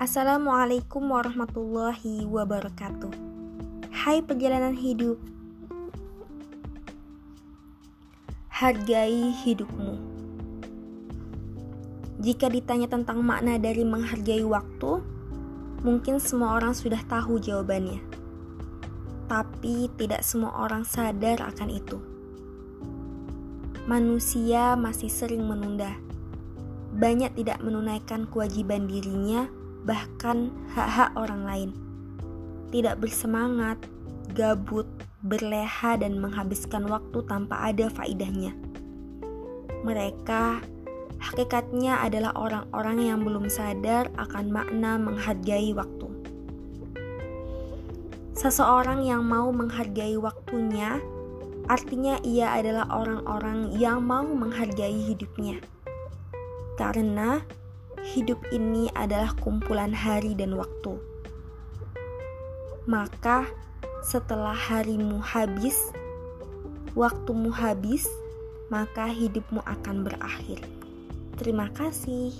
[0.00, 3.12] Assalamualaikum warahmatullahi wabarakatuh.
[3.92, 5.20] Hai perjalanan hidup,
[8.48, 10.00] hargai hidupmu.
[12.16, 15.04] Jika ditanya tentang makna dari menghargai waktu,
[15.84, 18.00] mungkin semua orang sudah tahu jawabannya,
[19.28, 22.00] tapi tidak semua orang sadar akan itu.
[23.84, 25.92] Manusia masih sering menunda,
[26.96, 31.70] banyak tidak menunaikan kewajiban dirinya bahkan hak-hak orang lain.
[32.70, 33.78] Tidak bersemangat,
[34.32, 34.86] gabut,
[35.20, 38.56] berleha dan menghabiskan waktu tanpa ada faidahnya.
[39.84, 40.60] Mereka
[41.20, 46.08] hakikatnya adalah orang-orang yang belum sadar akan makna menghargai waktu.
[48.40, 50.96] Seseorang yang mau menghargai waktunya
[51.68, 55.60] artinya ia adalah orang-orang yang mau menghargai hidupnya.
[56.80, 57.44] Karena
[58.04, 60.96] hidup ini adalah kumpulan hari dan waktu.
[62.88, 63.46] Maka,
[64.00, 65.76] setelah harimu habis,
[66.96, 68.08] waktumu habis,
[68.72, 70.64] maka hidupmu akan berakhir.
[71.36, 72.32] Terima kasih.